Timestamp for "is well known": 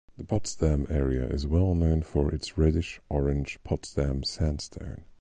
1.27-2.01